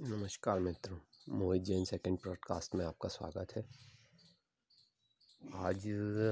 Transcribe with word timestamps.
नमस्कार 0.00 0.58
मित्रों, 0.58 0.98
मोहित 1.28 1.62
Jain 1.62 1.84
second 1.84 2.18
podcast 2.18 2.74
में 2.74 2.86
आपका 2.86 3.08
स्वागत 3.08 3.46
है। 3.56 3.62
आज 5.54 5.86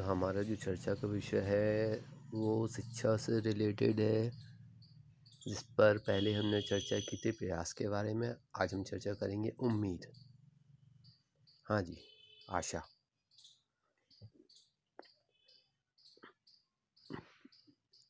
हमारा 0.06 0.42
जो 0.42 0.56
चर्चा 0.56 0.94
का 0.94 1.08
विषय 1.08 1.40
है, 1.40 1.98
वो 2.34 2.68
शिक्षा 2.68 3.16
से 3.16 3.40
रिलेटेड 3.40 4.00
है, 4.00 4.30
जिस 5.48 5.62
पर 5.62 5.98
पहले 5.98 6.32
हमने 6.32 6.62
चर्चा 6.62 6.98
की 6.98 7.16
थी 7.16 7.30
प्रयास 7.30 7.72
के 7.72 7.88
बारे 7.88 8.14
में, 8.14 8.36
आज 8.60 8.74
हम 8.74 8.84
चर्चा 8.84 9.14
करेंगे 9.14 9.50
उम्मीद। 9.50 10.12
हाँ 11.64 11.82
जी, 11.82 11.98
आशा। 12.50 12.82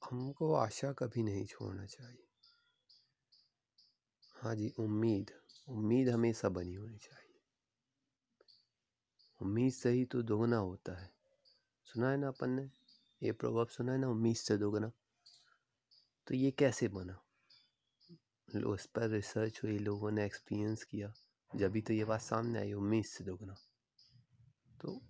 हमको 0.04 0.54
आशा 0.54 0.92
कभी 0.92 1.22
नहीं 1.22 1.46
छोड़ना 1.46 1.86
चाहिए। 1.86 2.26
हाँ 4.34 4.54
जी, 4.54 4.68
उम्मीद। 4.68 5.45
उम्मीद 5.68 6.08
हमेशा 6.08 6.48
बनी 6.48 6.74
होनी 6.74 6.98
चाहिए। 6.98 7.40
उम्मीद 9.42 9.72
से 9.72 9.90
ही 9.90 10.04
तो 10.04 10.22
दोगुना 10.22 10.56
होता 10.56 11.02
है। 11.02 11.10
सुना 11.84 12.10
है 12.10 12.16
ना 12.16 12.28
अपन 12.28 12.50
ने? 12.50 12.70
ये 13.22 13.32
प्रभाव 13.32 13.66
सुना 13.66 13.92
है 13.92 13.98
ना 13.98 14.08
उम्मीद 14.08 14.36
से 14.36 14.56
दोगुना? 14.56 14.92
तो 16.26 16.34
ये 16.34 16.50
कैसे 16.50 16.88
बना? 16.88 17.22
इस 18.74 18.86
पर 18.86 19.08
रिसर्च 19.08 19.60
हुई, 19.64 19.78
लोगों 19.78 20.10
ने 20.10 20.24
एक्सपीरियंस 20.24 20.84
किया। 20.84 21.12
जब 21.56 21.80
तो 21.80 21.92
ये 21.92 22.04
बात 22.04 22.20
सामने 22.20 22.58
आई, 22.58 22.72
उम्मीद 22.72 23.04
से 23.04 23.24
दोगुना। 23.24 23.54
तो 24.80 25.00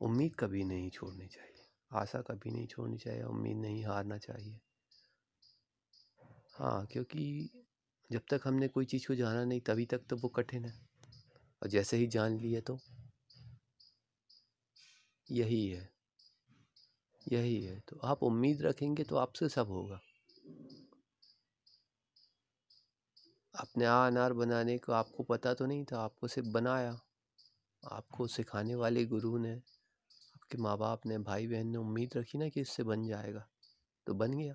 उम्मीद 0.00 0.36
कभी 0.38 0.64
नहीं 0.64 0.90
छोड़नी 0.90 1.26
चाहिए। 1.26 1.64
आशा 1.92 2.22
कभी 2.22 2.50
नहीं 2.50 2.66
छोड़नी 2.66 2.98
चाहिए, 2.98 3.22
उम्मीद 3.22 3.56
नहीं 3.56 3.84
हारना 3.84 4.18
चाहिए। 4.18 4.60
हाँ 6.54 6.86
क्योंकि 6.86 7.50
जब 8.10 8.20
तक 8.30 8.40
हमने 8.44 8.68
कोई 8.68 8.84
चीज़ 8.84 9.06
को 9.06 9.14
जाना 9.14 9.44
नहीं, 9.44 9.60
तभी 9.60 9.86
तक 9.86 10.00
तो 10.10 10.16
वो 10.16 10.28
कठिन 10.28 10.64
है। 10.64 10.80
और 11.62 11.68
जैसे 11.68 11.96
ही 11.96 12.06
जान 12.06 12.38
लिए 12.38 12.60
तो? 12.60 12.78
यही 15.30 15.68
है। 15.68 15.92
यही 17.32 17.62
है। 17.62 17.80
तो 17.80 17.98
आप 18.04 18.22
उम्मीद 18.22 18.62
रखेंगे 18.62 19.04
तो 19.04 19.16
आपसे 19.16 19.48
सब 19.48 19.68
होगा। 19.68 20.00
अपने 23.54 23.84
आ 23.84 24.06
अनार 24.06 24.32
बनाने 24.32 24.78
को 24.78 24.92
आपको 24.92 25.22
पता 25.22 25.54
तो 25.54 25.66
नहीं 25.66 25.84
था, 25.84 26.00
आपको 26.00 26.28
सिर्फ़ 26.28 26.48
बनाया। 26.48 27.00
आपको 27.84 28.26
सिखाने 28.26 28.74
वाले 28.74 29.04
गुरु 29.04 29.38
ने, 29.38 29.52
आपके 30.34 30.58
माँ 30.58 30.78
बाप 30.78 31.06
ने 31.06 31.18
भाई 31.18 31.46
बहन 31.46 31.66
ने 31.66 31.78
उम्मीद 31.78 32.10
रखी 32.16 32.38
ना 32.38 32.48
कि 32.48 32.60
इससे 32.60 32.82
बन 32.82 33.06
जाएगा। 33.06 33.48
तो 34.06 34.14
बन 34.14 34.32
गया। 34.32 34.54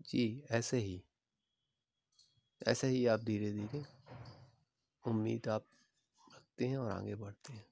जी, 0.00 0.44
ऐसे 0.50 0.78
ही। 0.78 1.07
ऐसे 2.66 2.88
ही 2.88 3.06
आप 3.06 3.20
धीरे 3.20 3.52
धीरे 3.52 3.84
उम्मीद 5.04 5.48
आप 5.48 5.66
रखते 6.34 6.66
हैं 6.66 6.76
और 6.76 6.90
आगे 6.90 7.14
बढ़ते 7.14 7.52
हैं। 7.52 7.66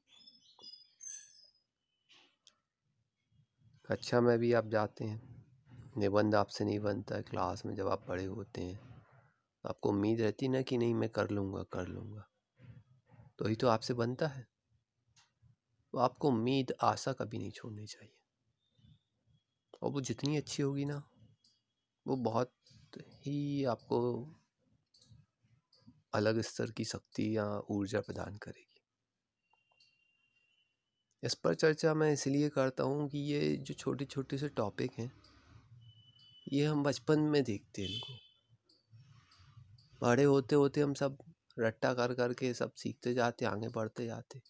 कक्षा 3.90 4.20
में 4.20 4.38
भी 4.38 4.52
आप 4.52 4.66
जाते 4.66 5.04
हैं, 5.04 5.44
निबंध 5.96 6.34
आपसे 6.34 6.64
नहीं 6.64 6.78
बनता 6.80 7.20
क्लास 7.20 7.66
में 7.66 7.74
जब 7.74 7.88
आप 7.88 8.04
पढ़े 8.08 8.24
होते 8.24 8.60
हैं, 8.60 8.78
आपको 9.66 9.88
उम्मीद 9.88 10.20
रहती 10.20 10.48
ना 10.48 10.62
कि 10.62 10.78
नहीं 10.78 10.94
मैं 10.94 11.08
कर 11.08 11.30
लूँगा 11.30 11.62
कर 11.62 11.86
लूँगा 11.86 12.28
तो 13.38 13.48
ही 13.48 13.56
तो 13.56 13.68
आपसे 13.68 13.94
बनता 13.94 14.26
है। 14.26 14.46
तो 15.92 15.98
आपको 15.98 16.28
उम्मीद, 16.28 16.72
आशा 16.82 17.12
कभी 17.12 17.38
नहीं 17.38 17.50
छोड़नी 17.50 17.86
चाहिए। 17.86 18.16
और 19.82 19.90
वो 19.90 20.00
जितनी 20.00 20.36
अच्छी 20.36 20.62
होगी 20.62 20.84
ना, 20.84 21.02
वो 22.06 22.16
बहुत 22.16 22.52
ही 22.98 23.64
आपको 23.64 24.00
अलग 26.16 26.40
स्तर 26.40 26.70
की 26.70 26.84
शक्ति 26.84 27.36
या 27.36 27.62
ऊर्जा 27.70 28.00
प्रदान 28.00 28.36
करेगी। 28.36 28.62
इस 31.22 31.34
पर 31.34 31.54
चर्चा 31.54 31.94
मैं 31.94 32.12
इसलिए 32.12 32.48
करता 32.48 32.84
हूँ 32.84 33.08
कि 33.08 33.18
ये 33.18 33.56
जो 33.56 33.74
छोटे 33.74 34.04
छोटे 34.04 34.38
से 34.38 34.48
टॉपिक 34.48 34.92
हैं, 34.98 35.12
ये 36.52 36.64
हम 36.64 36.82
बचपन 36.82 37.20
में 37.20 37.42
देखते 37.44 37.82
हैं 37.82 37.88
इनको। 37.88 38.18
बड़े 40.02 40.24
होते 40.24 40.54
होते 40.54 40.80
हम 40.80 40.94
सब 40.94 41.18
रट्टा 41.58 41.94
कर 41.94 42.14
कर 42.14 42.32
के 42.32 42.54
सब 42.54 42.72
सीखते 42.72 43.14
जाते, 43.14 43.44
आगे 43.44 43.68
बढ़ते 43.68 44.06
जाते। 44.06 44.40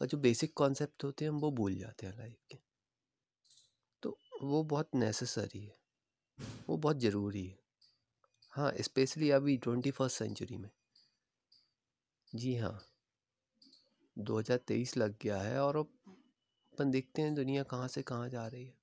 पर 0.00 0.06
जो 0.06 0.18
बेसिक 0.18 0.52
कॉन्सेप्ट 0.54 1.04
होते 1.04 1.24
हैं, 1.24 1.32
हम 1.32 1.38
वो 1.38 1.50
भूल 1.50 1.74
जाते 1.74 2.06
हैं 2.06 2.18
लाइफ 2.18 2.36
के। 2.50 2.58
तो 4.02 4.18
वो 4.42 4.64
बहुत 4.64 4.88
नेसेसरी 4.94 5.64
है। 5.64 5.76
वो 6.68 6.76
बहुत 6.76 6.98
ज़रूरी 6.98 7.46
है। 7.46 7.65
हाँ 8.56 8.72
स्पेशली 8.80 9.30
अभी 9.30 9.56
ट्वेंटी 9.56 9.90
फ़र्स्ट 9.90 10.18
सेंचुरी 10.18 10.56
में। 10.56 10.70
जी 12.34 12.56
हाँ। 12.56 12.80
2023 14.18 14.96
लग 14.96 15.14
गया 15.22 15.38
है 15.38 15.60
और 15.60 15.76
अब 15.76 15.88
अपन 16.72 16.90
देखते 16.90 17.22
हैं 17.22 17.34
दुनिया 17.34 17.62
कहाँ 17.62 17.88
से 17.88 18.02
कहाँ 18.02 18.28
जा 18.28 18.46
रही 18.46 18.64
है। 18.64 18.74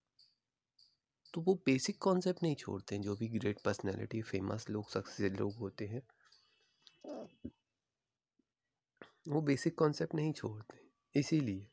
तो 1.34 1.42
वो 1.42 1.56
बेसिक 1.66 1.98
कॉन्सेप्ट 1.98 2.44
नहीं 2.44 2.56
छोड़ते 2.56 2.96
हैं, 2.96 3.02
जो 3.02 3.16
भी 3.16 3.28
ग्रेट 3.28 3.60
पर्सनैलिटी 3.66 4.22
फ़ेमस 4.22 4.66
लोग 4.70 4.90
सक्सेस 4.90 5.32
लोग 5.32 5.56
होते 5.56 5.86
हैं। 5.86 6.02
वो 9.28 9.42
बेसिक 9.42 9.78
कॉन्सेप्ट 9.78 10.16
नहीं 10.16 10.34
छोड़ते, 10.34 10.78
इसीलिए। 11.20 11.68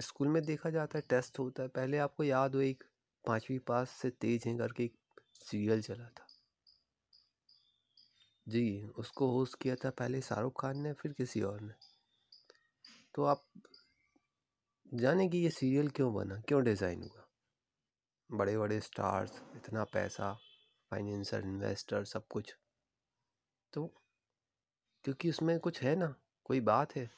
स्कूल 0.00 0.28
में 0.28 0.42
देखा 0.42 0.70
जाता 0.70 0.98
है 0.98 1.04
टेस्ट 1.08 1.38
होता 1.38 1.62
है। 1.62 1.68
पहले 1.68 1.98
आपको 1.98 2.24
याद 2.24 2.54
हो, 2.54 2.60
एक 2.60 2.84
पाँचवीं 3.26 3.58
पास 3.58 3.90
से 3.90 4.10
तेज 4.10 4.44
हैं 4.46 4.58
करके 4.58 4.84
एक 4.84 4.94
सीरियल 5.34 5.82
चला 5.82 6.04
था। 6.04 6.27
जी, 8.48 8.84
उसको 8.84 9.32
होस्ट 9.32 9.62
किया 9.62 9.74
था 9.74 9.90
पहले 9.90 10.20
शाहरुख 10.20 10.60
खान 10.60 10.78
ने, 10.78 10.92
फिर 10.92 11.12
किसी 11.12 11.42
और 11.42 11.60
ने। 11.60 11.72
तो 13.14 13.24
आप 13.24 13.44
जाने 14.94 15.28
कि 15.28 15.38
ये 15.38 15.50
सीरियल 15.50 15.88
क्यों 15.88 16.14
बना? 16.14 16.40
क्यों 16.40 16.64
डिज़ाइन 16.64 17.02
हुआ? 17.02 17.28
बड़े 18.32 18.58
बड़े 18.58 18.80
स्टार्स, 18.80 19.42
इतना 19.56 19.84
पैसा, 19.84 20.32
फाइनेंशियल 20.90 21.42
इन्वेस्टर, 21.42 22.04
सब 22.04 22.26
कुछ। 22.26 22.56
तो 23.72 23.86
क्योंकि 25.04 25.30
उसमें 25.30 25.58
कुछ 25.58 25.82
है 25.82 25.96
ना, 25.96 26.14
कोई 26.44 26.60
बात 26.60 26.96
है। 26.96 27.10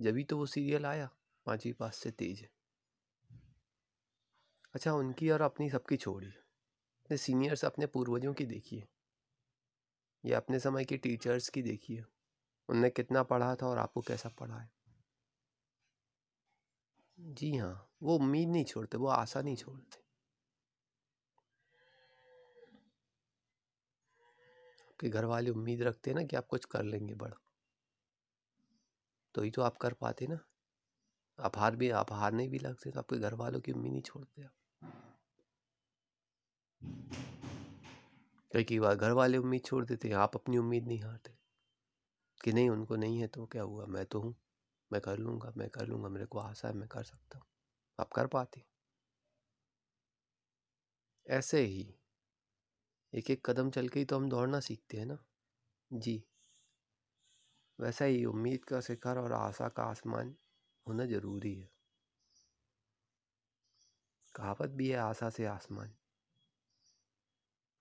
जभी 0.00 0.24
तो 0.24 0.38
वो 0.38 0.46
सीरियल 0.46 0.86
आया, 0.86 1.10
पाँचवीं 1.46 1.72
पास 1.72 1.96
से 1.96 2.10
तेज 2.10 2.40
है। 2.40 2.50
अच्छा 4.74 4.92
उनकी 4.92 5.30
और 5.30 5.42
अपनी 5.42 5.70
सबकी 5.70 5.96
छोड़ी। 5.96 6.26
अपने 6.26 7.16
सीनियर्स, 7.16 7.64
अपने 7.64 7.86
पूर्वजों 7.86 8.34
की 8.34 8.44
देखिए 8.44 8.86
ये 10.26 10.34
अपने 10.34 10.58
समय 10.58 10.84
के 10.84 10.96
टीचर्स 10.96 11.48
की 11.48 11.62
देखिए, 11.62 12.04
उनने 12.68 12.90
कितना 12.90 13.22
पढ़ा 13.22 13.54
था 13.54 13.66
और 13.66 13.78
आपको 13.78 14.00
कैसा 14.00 14.28
पढ़ा 14.28 14.56
है? 14.56 14.70
जी 17.18 17.56
हाँ 17.56 17.88
वो 18.02 18.16
उम्मीद 18.16 18.48
नहीं 18.48 18.64
छोड़ते, 18.64 18.96
वो 18.96 19.08
आशा 19.08 19.42
नहीं 19.42 19.56
छोड़ते। 19.56 19.98
आपके 24.88 25.08
घर 25.08 25.24
वाले 25.24 25.50
उम्मीद 25.50 25.82
रखते 25.82 26.10
हैं 26.10 26.18
ना 26.18 26.24
कि 26.24 26.36
आप 26.36 26.46
कुछ 26.46 26.64
कर 26.64 26.82
लेंगे 26.82 27.14
बड़ा। 27.14 27.36
तो 29.34 29.42
ही 29.42 29.50
तो 29.50 29.62
आप 29.62 29.76
कर 29.76 29.92
पाते 29.92 30.26
ना। 30.26 30.38
आप 31.38 31.58
हार 31.58 31.76
भी, 31.76 31.90
आप 31.90 32.12
हारने 32.12 32.48
भी 32.48 32.58
लगते 32.58 32.90
तो 32.90 33.00
आपके 33.00 33.18
घर 33.18 33.34
वालों 33.34 33.60
की 33.60 33.72
उम्मीद 33.72 33.92
नहीं 33.92 34.02
छोड़ते 34.02 34.42
आप। 34.42 34.52
कई 38.64 38.78
बार 38.78 38.94
घर 38.96 39.12
वाले 39.12 39.38
उम्मीद 39.38 39.64
छोड़ 39.64 39.84
देते 39.84 40.08
हैं 40.08 40.14
आप 40.16 40.36
अपनी 40.36 40.58
उम्मीद 40.58 40.86
नहीं 40.86 41.00
हारते 41.02 41.36
कि 42.40 42.52
नहीं, 42.52 42.70
उनको 42.70 42.96
नहीं 42.96 43.20
है 43.20 43.26
तो 43.26 43.46
क्या 43.46 43.62
हुआ? 43.62 43.86
मैं 43.86 44.06
तो 44.06 44.20
हूँ, 44.20 44.34
मैं 44.92 45.00
कर 45.00 45.18
लूँगा, 45.18 45.52
मैं 45.56 45.68
कर 45.70 45.86
लूँगा, 45.86 46.08
मेरे 46.08 46.26
को 46.26 46.38
आशा 46.38 46.68
है 46.68 46.74
मैं 46.74 46.88
कर 46.88 47.02
सकता 47.02 47.38
हूँ। 47.38 47.46
आप 47.98 48.12
कर 48.12 48.26
पाते 48.26 48.64
ऐसे 51.26 51.60
ही 51.60 51.94
एक 53.12 53.30
एक 53.30 53.50
कदम 53.50 53.70
चल 53.70 53.88
के 53.88 53.98
ही 53.98 54.04
तो 54.04 54.16
हम 54.16 54.28
दौड़ना 54.28 54.60
सीखते 54.60 54.96
हैं 54.96 55.06
ना। 55.06 55.18
जी। 55.90 56.24
वैसा 57.80 58.04
ही 58.04 58.24
उम्मीद 58.24 58.64
का 58.64 58.80
शिखर 58.80 59.18
और 59.18 59.32
आशा 59.32 59.68
का 59.68 59.82
आसमान 59.82 60.34
होना 60.88 61.04
ज़रूरी 61.04 61.54
है। 61.54 61.68
कहावत 64.34 64.70
भी 64.70 64.88
है, 64.88 64.96
आशा 64.96 65.30
से 65.30 65.44
आसमान। 65.46 65.94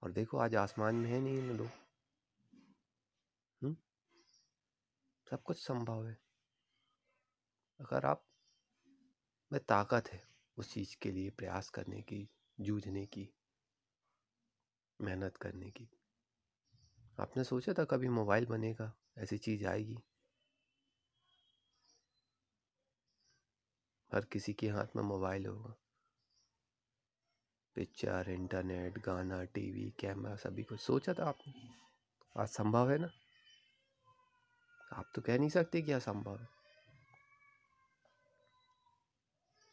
और 0.06 0.12
देखो 0.12 0.38
आज 0.38 0.56
आसमान 0.56 0.96
में 0.96 1.12
है 1.12 1.20
नहीं 1.20 1.38
इन 1.38 1.58
लोग। 1.58 1.68
हम्म? 3.64 3.78
सब 5.32 5.44
कुछ 5.44 5.58
संभव 5.66 6.08
है। 6.08 6.22
अगर 7.80 8.06
आप 8.06 8.26
में 9.52 9.64
ताकत 9.64 10.04
है 10.08 10.28
उस 10.58 10.74
चीज़ 10.74 10.98
के 11.02 11.12
लिए, 11.12 11.30
प्रयास 11.30 11.70
करने 11.70 12.02
की, 12.02 12.30
जूझने 12.60 13.06
की, 13.06 13.30
मेहनत 15.02 15.38
करने 15.38 15.72
की। 15.72 15.90
आपने 17.20 17.44
सोचा 17.44 17.74
था 17.74 17.86
कभी 17.86 18.10
मोबाइल 18.10 18.46
बनेगा, 18.46 18.94
ऐसी 19.18 19.38
चीज़ 19.38 19.66
आएगी? 19.66 19.98
हर 24.14 24.26
किसी 24.26 24.54
के 24.54 24.70
हाथ 24.70 24.88
में 24.96 25.04
मोबाइल 25.04 25.46
होगा। 25.46 25.85
पिक्चर, 27.76 28.26
इंटरनेट, 28.30 28.98
गाना, 28.98 29.44
टीवी, 29.44 29.92
कैमरा, 30.00 30.36
सभी 30.36 30.64
कुछ। 30.64 30.80
सोचा 30.80 31.14
था 31.14 31.26
आपने? 31.26 31.54
आज 32.38 32.48
संभव 32.48 32.92
है 32.92 32.98
ना? 32.98 33.10
आप 34.94 35.12
तो 35.16 35.22
कह 35.22 35.38
नहीं 35.38 35.50
सकते 35.50 35.82
कि 35.82 35.92
असंभव 35.92 36.40
है। 36.40 36.48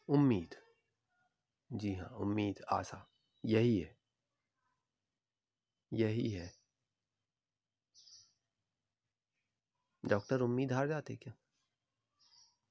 उम्मीद। 0.09 0.55
जी 1.73 1.95
हाँ 1.95 2.09
उम्मीद, 2.09 2.61
आशा। 2.71 3.07
यही 3.45 3.79
है। 3.79 3.97
यही 5.93 6.29
है। 6.29 6.53
डॉक्टर, 10.05 10.41
उम्मीद 10.41 10.73
हार 10.73 10.87
जाते 10.87 11.15
क्या? 11.15 11.33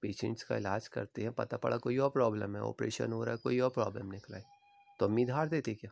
पेशेंट्स 0.01 0.43
का 0.43 0.57
इलाज 0.57 0.89
करते 0.89 1.23
हैं, 1.23 1.33
पता 1.33 1.57
पड़ा 1.57 1.77
कोई 1.77 1.99
और 1.99 2.11
प्रॉब्लम 2.11 2.57
है, 2.57 2.63
ऑपरेशन 2.63 3.13
हो 3.13 3.25
रहा 3.25 3.35
है, 3.35 3.39
कोई 3.39 3.61
और 3.61 3.71
प्रॉब्लम 3.71 4.07
निकला 4.07 4.37
है। 4.37 4.62
तो 5.01 5.07
उम्मीद 5.07 5.31
हार 5.31 5.49
देते 5.49 5.75
क्या? 5.75 5.91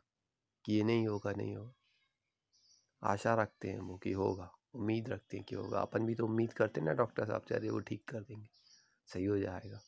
कि 0.65 0.73
ये 0.73 0.83
नहीं 0.83 1.09
होगा 1.09 1.33
नहीं 1.33 1.57
होगा। 1.57 1.75
आशा 3.03 3.35
रखते 3.35 3.69
हैं 3.69 3.81
वो 3.81 3.99
कि 3.99 4.13
होगा, 4.13 4.59
उम्मीद 4.75 5.09
रखते 5.09 5.37
हैं 5.37 5.47
कि 5.47 5.55
होगा। 5.55 5.81
अपन 5.81 6.07
भी 6.07 6.15
तो 6.15 6.25
उम्मीद 6.25 6.53
करते 6.53 6.81
हैं 6.81 6.87
ना 6.87 6.93
डॉक्टर 6.93 7.27
साहब 7.27 7.43
चाहे 7.43 7.71
वो 7.71 7.79
ठीक 7.79 8.05
कर 8.09 8.21
देंगे। 8.23 8.49
सही 9.07 9.25
हो 9.25 9.39
जाएगा। 9.39 9.81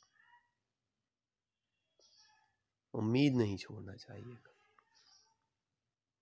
उम्मीद 2.95 3.35
नहीं 3.35 3.57
छोड़ना 3.57 3.95
चाहिए। 3.95 4.37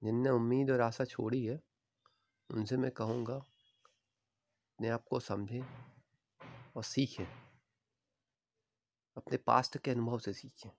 जिनने 0.04 0.30
उम्मीद 0.30 0.70
और 0.70 0.80
आशा 0.80 1.04
छोड़ी 1.04 1.44
है, 1.44 1.60
उनसे 2.50 2.76
मैं 2.76 2.90
कहूँगा, 2.90 3.34
अपने 3.34 4.88
आप 4.88 5.04
को 5.10 5.20
समझें 5.20 5.62
और 6.76 6.84
सीखें। 6.84 7.26
अपने 9.16 9.36
पास्ट 9.36 9.78
के 9.78 9.90
अनुभव 9.90 10.18
से 10.18 10.32
सीखें। 10.32 10.70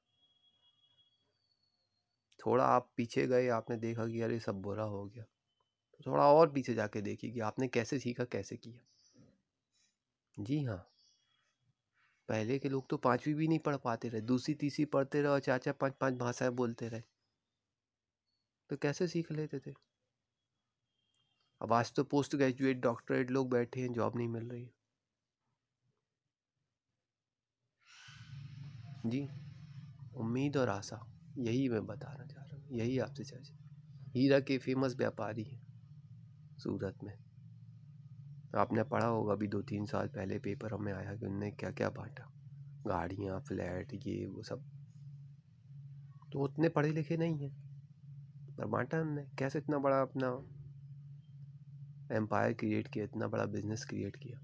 थोड़ा 2.46 2.66
आप 2.66 2.92
पीछे 2.98 3.28
गए, 3.28 3.48
आपने 3.48 3.78
देखा 3.78 4.08
कि 4.08 4.22
अरे 4.22 4.40
सब 4.40 4.62
बुरा 4.62 4.84
हो 4.84 5.06
गया। 5.06 5.24
तो 5.94 6.12
थोड़ा 6.12 6.24
और 6.24 6.52
पीछे 6.52 6.74
जाके 6.74 7.02
देखिए 7.02 7.32
कि 7.32 7.40
आपने 7.40 7.68
कैसे 7.68 8.00
सीखा, 8.00 8.24
कैसे 8.24 8.58
किया। 8.58 8.82
जी 10.40 10.64
हाँ। 10.64 10.88
पहले 12.30 12.60
के 12.60 12.70
लोग 12.70 12.90
तो 12.90 12.98
पांचवी 12.98 13.34
भी 13.34 13.48
नहीं 13.48 13.60
पढ़ 13.60 13.78
पाते 13.78 14.10
रहे, 14.10 14.22
दूसरी, 14.22 14.56
तीसरी 14.56 14.86
पढ़ते 14.86 15.22
रहे 15.22 15.32
और 15.32 15.40
चार 15.40 15.58
चार 15.58 15.74
पाँच 15.74 15.94
पाँच 15.94 16.14
भाषाएँ 16.14 16.52
बोलते 16.52 16.88
रहे। 16.88 17.02
तो 18.70 18.78
कैसे 18.78 19.08
सीख 19.08 19.32
लेते 19.32 19.60
थे? 19.60 19.74
अब 21.62 21.74
आज 21.74 21.94
तो 21.94 22.04
पोस्ट 22.04 22.36
ग्रेजुएट, 22.36 22.78
डॉक्टरेट 22.78 23.32
लोग 23.32 23.50
बैठे 23.50 23.82
हैं, 23.82 23.94
जॉब 23.94 24.18
नहीं 24.18 24.28
मिल 24.28 24.50
रही। 24.50 24.72
जी। 29.06 29.30
उम्मीद 30.16 30.58
और 30.58 30.70
आशा। 30.70 31.11
यही 31.38 31.70
मैं 31.70 31.86
बताना 31.86 32.26
चाह 32.26 32.44
रहा 32.44 32.56
हूँ, 32.56 32.80
यही 32.80 33.00
आपसे 33.00 33.24
चर्चा। 33.24 33.56
हीरा 34.16 34.40
के 34.40 34.58
फ़ेमस 34.58 34.96
व्यापारी 34.98 35.44
हैं, 35.44 35.62
सूरत 36.58 36.98
में। 37.04 37.14
आपने 38.56 38.84
पढ़ा 38.84 39.06
होगा, 39.06 39.34
अभी 39.34 39.48
दो 39.48 39.62
तीन 39.62 39.86
साल 39.86 40.08
पहले 40.08 40.40
पेपर 40.40 40.76
में 40.76 40.94
आया 40.94 41.16
कि 41.16 41.26
उनने 41.26 41.52
क्या 41.52 41.72
क्या 41.72 41.90
बांटा। 41.90 42.28
गाड़ियाँ, 42.88 43.40
फ्लैट, 43.40 43.94
ये, 43.94 44.26
वो 44.26 44.44
सब। 44.44 44.64
तो 46.32 46.40
उतने 46.40 46.70
पढ़े 46.70 46.92
लिखे 46.92 47.18
नहीं 47.18 47.38
हैं। 47.38 47.52
पर 48.58 48.66
बांटा 48.66 49.02
उनने, 49.02 49.26
कैसे 49.40 49.60
इतना 49.60 49.78
बड़ा 49.78 50.02
अपना 50.02 50.28
एम्पायर 52.16 52.54
क्रिएट 52.54 52.88
किया, 52.88 53.04
इतना 53.04 53.28
बड़ा 53.28 53.46
बिज़नेस 53.46 53.86
क्रिएट 53.86 54.16
किया? 54.16 54.40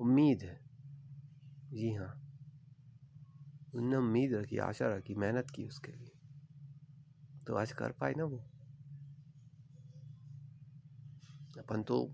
उम्मीद 0.00 0.42
है। 0.42 0.60
जी 1.72 1.94
हाँ। 1.94 2.23
उनने 3.74 3.96
उम्मीद 3.96 4.34
रखी, 4.34 4.58
आशा 4.58 4.86
रखी, 4.88 5.14
मेहनत 5.14 5.50
की 5.50 5.64
उसके 5.64 5.92
लिए। 5.92 6.10
तो 7.46 7.54
आज 7.54 7.72
कर 7.72 7.92
पाए 7.92 8.14
ना 8.16 8.24
वो? 8.24 8.38
अपन 11.58 11.82
तो 11.82 12.06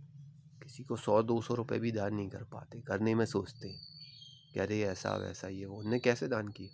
किसी 0.62 0.84
को 0.84 0.96
सौ, 0.96 1.22
दो 1.22 1.42
सौ 1.42 1.54
रुपये 1.54 1.78
भी 1.78 1.92
दान 1.92 2.14
नहीं 2.14 2.28
कर 2.30 2.44
पाते, 2.44 2.80
करने 2.80 3.14
में 3.14 3.26
सोचते 3.26 3.68
कि 4.52 4.60
अरे 4.60 4.80
ऐसा, 4.80 5.16
वैसा 5.16 5.48
ये 5.48 5.66
वो, 5.66 5.78
उनने 5.78 5.98
कैसे 5.98 6.28
दान 6.28 6.48
किया? 6.48 6.70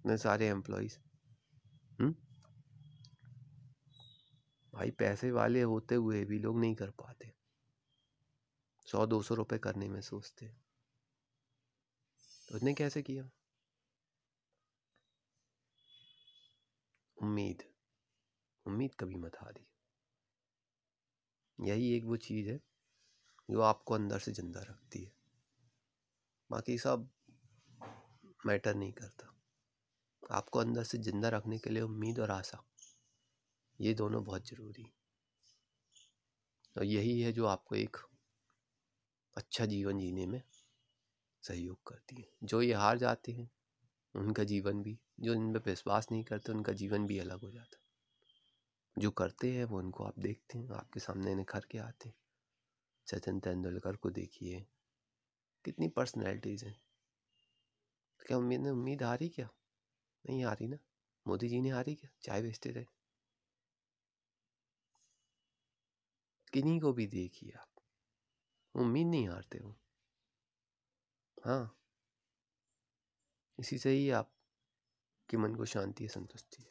इतने 0.00 0.16
सारे 0.16 0.48
एम्प्लॉयज़ 0.48 0.98
हम्म? 2.00 2.14
भाई, 4.74 4.90
पैसे 4.90 5.30
वाले 5.30 5.62
होते 5.62 5.94
हुए 5.94 6.24
भी 6.24 6.38
लोग 6.38 6.60
नहीं 6.60 6.74
कर 6.74 6.90
पाते। 6.90 7.34
सौ, 8.86 9.06
दो 9.06 9.22
सौ 9.22 9.34
रुपये 9.34 9.58
करने 9.58 9.88
में 9.88 10.00
सोचते 10.00 10.46
तो 12.48 12.54
उसने 12.54 12.74
कैसे 12.74 13.02
किया? 13.02 13.30
उम्मीद 17.26 17.62
उम्मीद 18.66 18.94
कभी 18.94 19.16
मत 19.16 19.36
हारी। 19.36 19.66
यही 21.58 21.92
एक 21.96 22.04
वो 22.04 22.16
चीज़ 22.18 22.48
है, 22.48 22.60
जो 23.48 23.60
आपको 23.62 23.94
अंदर 23.94 24.18
से 24.18 24.32
ज़िंदा 24.32 24.60
रखती 24.62 25.02
है। 25.04 25.12
बाकी 26.50 26.76
सब 26.78 27.08
मैटर 28.46 28.74
नहीं 28.74 28.92
करता। 28.92 29.32
आपको 30.30 30.58
अंदर 30.58 30.84
से 30.84 30.98
ज़िंदा 30.98 31.28
रखने 31.28 31.58
के 31.58 31.70
लिए 31.70 31.82
उम्मीद 31.82 32.18
और 32.20 32.30
आशा, 32.30 32.62
ये 33.80 33.94
दोनों 33.94 34.22
बहुत 34.24 34.48
ज़रूरी 34.48 34.90
और 36.76 36.84
यही 36.84 37.20
है 37.20 37.32
जो 37.32 37.46
आपको 37.46 37.76
एक 37.76 37.96
अच्छा 39.36 39.66
जीवन 39.66 39.98
जीने 39.98 40.26
में 40.26 40.42
सहयोग 41.42 41.78
करती 41.86 42.16
है। 42.16 42.28
जो 42.44 42.62
ये 42.62 42.74
हार 42.74 42.98
जाते 42.98 43.32
हैं, 43.32 43.50
उनका 44.14 44.44
जीवन 44.44 44.82
भी 44.82 44.98
जो 45.20 45.34
इन 45.34 45.58
पर 45.58 45.70
विश्वास 45.70 46.06
नहीं 46.12 46.24
करते, 46.24 46.52
उनका 46.52 46.72
जीवन 46.72 47.06
भी 47.06 47.18
अलग 47.18 47.40
हो 47.40 47.50
जाता। 47.50 47.78
जो 48.98 49.10
करते 49.10 49.52
हैं, 49.52 49.64
वो 49.64 49.78
उनको 49.78 50.04
आप 50.04 50.18
देखते 50.18 50.58
हैं, 50.58 50.68
आपके 50.70 51.00
सामने 51.00 51.34
निखर 51.34 51.60
के 51.60 51.78
आते 51.78 52.08
हैं। 52.08 52.16
सचिन 53.06 53.40
तेंदुलकर 53.40 53.96
को 53.96 54.10
देखिए। 54.10 54.66
कितनी 55.64 55.88
पर्सनैलिटीज़ 55.88 56.64
हैं। 56.64 56.80
क्या 58.26 58.38
उम्मीद 58.38 58.60
ने 58.60 58.70
उम्मीद 58.70 59.02
आ 59.02 59.14
रही 59.14 59.28
क्या? 59.28 59.48
नहीं 60.26 60.44
आ 60.44 60.52
रही 60.52 60.68
ना? 60.68 60.78
मोदी 61.26 61.48
जी 61.48 61.60
ने 61.60 61.70
आ 61.70 61.80
रही 61.80 61.94
क्या? 61.94 62.10
चाय 62.22 62.42
बेचते 62.42 62.70
रहे। 62.70 62.84
किन्हीं 66.52 66.80
को 66.80 66.92
भी 66.92 67.06
देखिए 67.06 67.52
आप। 67.52 67.68
उम्मीद 68.74 69.06
नहीं 69.06 69.28
हारते 69.28 69.58
हो 69.58 69.80
हाँ। 71.44 71.78
इसी 73.58 73.78
से 73.78 73.90
ही 73.90 74.10
आप 74.10 74.35
के 75.30 75.36
मन 75.36 75.54
को 75.54 75.64
शांति 75.64 76.04
है 76.04 76.08
संतुष्टि 76.08 76.62
है। 76.62 76.68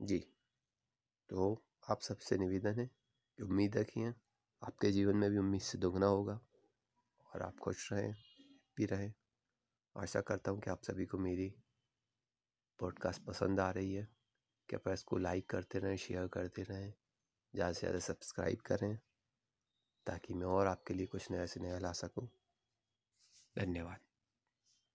जी। 0.00 0.18
तो 1.30 1.62
आप 1.90 2.00
सबसे 2.00 2.38
निवेदन 2.38 2.80
है 2.80 2.86
कि 2.86 3.42
उम्मीद 3.42 3.76
रखिए, 3.76 4.14
आपके 4.62 4.90
जीवन 4.90 5.16
में 5.16 5.30
भी 5.30 5.38
उम्मीद 5.38 5.60
से 5.60 5.78
दोगुना 5.78 6.06
होगा 6.06 6.40
और 7.34 7.42
आप 7.42 7.58
खुश 7.58 7.92
रहें 7.92 8.12
भी 8.76 8.86
रहें। 8.86 9.12
आशा 9.96 10.20
करता 10.20 10.50
हूँ 10.50 10.60
कि 10.60 10.70
आप 10.70 10.82
सभी 10.82 11.06
को 11.06 11.18
मेरी 11.18 11.48
पॉडकास्ट 12.78 13.22
पसंद 13.22 13.60
आ 13.60 13.70
रही 13.70 13.92
है। 13.94 14.08
कृपया 14.68 14.94
इसको 14.94 15.16
लाइक 15.18 15.48
करते 15.50 15.78
रहें, 15.78 15.96
शेयर 15.96 16.26
करते 16.26 16.62
रहें, 16.62 16.92
ज़्यादा 17.54 17.72
से 17.72 17.80
ज़्यादा 17.80 17.98
सब्सक्राइब 17.98 18.60
करें 18.60 18.96
ताकि 20.06 20.34
मैं 20.34 20.46
और 20.46 20.66
आपके 20.66 20.94
लिए 20.94 21.06
कुछ 21.06 21.30
नया 21.30 21.46
से 21.46 21.60
नया 21.60 21.78
ला 21.78 21.92
सकूँ। 21.92 22.28
धन्यवाद। 23.56 24.05